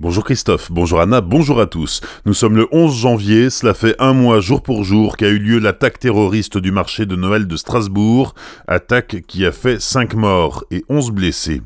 [0.00, 2.02] Bonjour Christophe, bonjour Anna, bonjour à tous.
[2.24, 5.58] Nous sommes le 11 janvier, cela fait un mois jour pour jour qu'a eu lieu
[5.58, 8.36] l'attaque terroriste du marché de Noël de Strasbourg,
[8.68, 11.62] attaque qui a fait 5 morts et 11 blessés.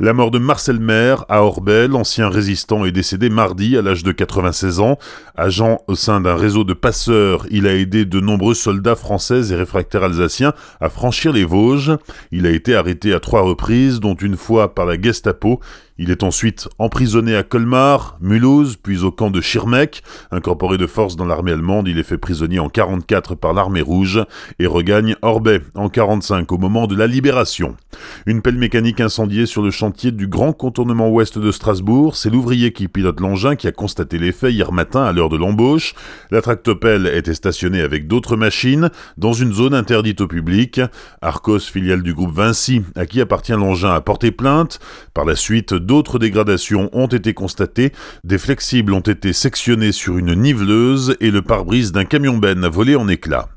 [0.00, 4.12] La mort de Marcel Maire à Orbel, ancien résistant, est décédé mardi à l'âge de
[4.12, 4.96] 96 ans.
[5.34, 9.56] Agent au sein d'un réseau de passeurs, il a aidé de nombreux soldats français et
[9.56, 11.96] réfractaires alsaciens à franchir les Vosges.
[12.30, 15.58] Il a été arrêté à trois reprises, dont une fois par la Gestapo.
[16.00, 20.04] Il est ensuite emprisonné à Colmar, Mulhouse, puis au camp de Schirmeck.
[20.30, 24.24] Incorporé de force dans l'armée allemande, il est fait prisonnier en 44 par l'armée rouge
[24.60, 27.76] et regagne Orbay en 45 au moment de la libération.
[28.26, 32.88] Une pelle mécanique incendiée sur le du grand contournement ouest de Strasbourg, c'est l'ouvrier qui
[32.88, 35.94] pilote l'engin qui a constaté les faits hier matin à l'heure de l'embauche.
[36.30, 40.80] La tractopelle était stationnée avec d'autres machines dans une zone interdite au public.
[41.22, 44.78] Arcos, filiale du groupe Vinci, à qui appartient l'engin, a porté plainte.
[45.14, 47.92] Par la suite, d'autres dégradations ont été constatées,
[48.24, 52.94] des flexibles ont été sectionnés sur une niveleuse et le pare-brise d'un camion-ben a volé
[52.94, 53.48] en éclats.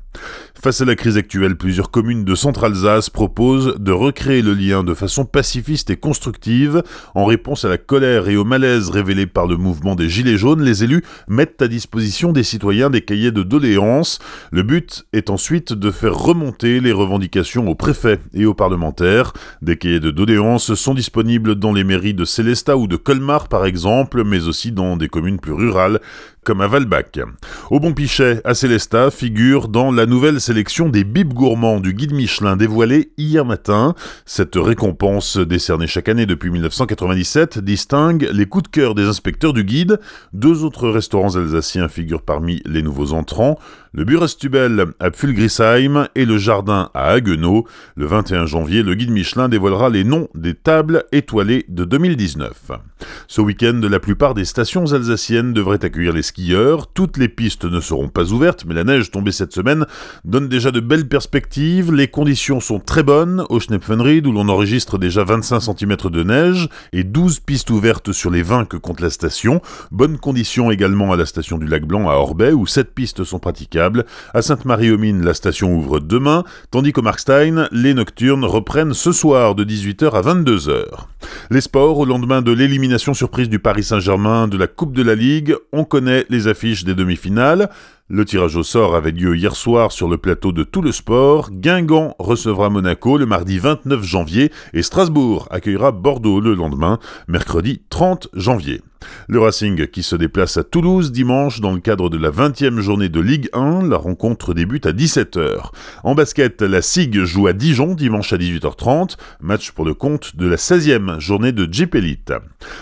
[0.62, 4.94] Face à la crise actuelle, plusieurs communes de Centre-Alsace proposent de recréer le lien de
[4.94, 6.84] façon pacifiste et constructive.
[7.16, 10.62] En réponse à la colère et au malaise révélés par le mouvement des Gilets jaunes,
[10.62, 14.20] les élus mettent à disposition des citoyens des cahiers de doléances.
[14.52, 19.32] Le but est ensuite de faire remonter les revendications aux préfets et aux parlementaires.
[19.62, 23.66] Des cahiers de doléances sont disponibles dans les mairies de Célestat ou de Colmar par
[23.66, 25.98] exemple, mais aussi dans des communes plus rurales
[26.44, 27.20] comme à Valbach.
[27.70, 32.12] Au Bon Pichet, à Célestat, figure dans la nouvelle sélection des bibes gourmands du guide
[32.12, 33.94] Michelin dévoilée hier matin.
[34.26, 39.62] Cette récompense, décernée chaque année depuis 1997, distingue les coups de cœur des inspecteurs du
[39.62, 40.00] guide.
[40.32, 43.58] Deux autres restaurants alsaciens figurent parmi les nouveaux entrants,
[43.92, 47.66] le Burestubel à Pfulgrisheim et le Jardin à Haguenau.
[47.94, 52.72] Le 21 janvier, le guide Michelin dévoilera les noms des tables étoilées de 2019.
[53.28, 56.86] Ce week-end, la plupart des stations alsaciennes devraient accueillir les skieurs.
[56.86, 59.84] Toutes les pistes ne seront pas ouvertes, mais la neige tombée cette semaine
[60.24, 61.92] donne déjà de belles perspectives.
[61.92, 66.68] Les conditions sont très bonnes au Schnepfenried où l'on enregistre déjà 25 cm de neige
[66.94, 69.60] et 12 pistes ouvertes sur les 20 que compte la station.
[69.90, 73.38] Bonnes conditions également à la station du Lac Blanc à Orbay où 7 pistes sont
[73.38, 74.06] praticables.
[74.32, 79.64] À Sainte-Marie-aux-Mines, la station ouvre demain, tandis qu'au Markstein, les nocturnes reprennent ce soir de
[79.64, 80.84] 18h à 22h.
[81.50, 85.14] Les sports, au lendemain de l'élimination surprise du Paris Saint-Germain de la Coupe de la
[85.14, 87.70] Ligue, on connaît les affiches des demi-finales.
[88.08, 91.50] Le tirage au sort avait lieu hier soir sur le plateau de Tout le Sport.
[91.50, 98.28] Guingamp recevra Monaco le mardi 29 janvier et Strasbourg accueillera Bordeaux le lendemain, mercredi 30
[98.34, 98.82] janvier.
[99.28, 103.08] Le Racing qui se déplace à Toulouse dimanche dans le cadre de la 20e journée
[103.08, 103.88] de Ligue 1.
[103.88, 105.70] La rencontre débute à 17h.
[106.02, 109.16] En basket, la SIG joue à Dijon dimanche à 18h30.
[109.40, 111.92] Match pour le compte de la 16e journée de Jeep.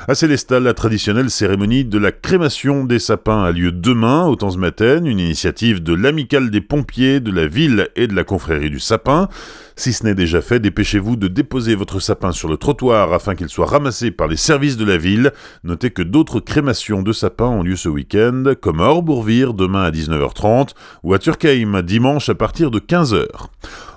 [0.06, 5.06] À Célestal, la traditionnelle cérémonie de la crémation des sapins a lieu demain au Temps-Maten,
[5.06, 9.28] une initiative de l'amicale des pompiers de la ville et de la confrérie du sapin.
[9.75, 13.48] Si ce n'est déjà fait, dépêchez-vous de déposer votre sapin sur le trottoir afin qu'il
[13.48, 15.32] soit ramassé par les services de la ville.
[15.64, 19.91] Notez que d'autres crémations de sapins ont lieu ce week-end, comme à Orbourvire demain à
[19.91, 20.71] 19h30
[21.03, 23.26] ou à Turkheim dimanche à partir de 15h.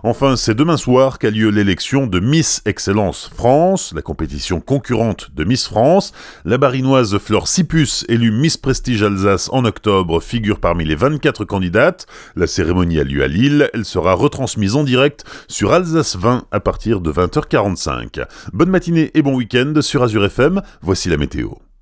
[0.04, 5.44] Enfin, c'est demain soir qu'a lieu l'élection de Miss Excellence France, la compétition concurrente de
[5.46, 6.12] Miss France.
[6.46, 12.06] La barinoise Flore Sipus, élue Miss Prestige Alsace en octobre, figure parmi les 24 candidates.
[12.36, 16.60] La cérémonie a lieu à Lille, elle sera retransmise en direct sur Alsace 20 à
[16.60, 18.26] partir de 20h45.
[18.52, 21.64] Bonne matinée et bon week-end sur Azure FM, voici la météo.